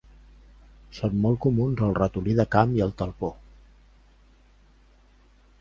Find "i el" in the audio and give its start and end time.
2.79-2.97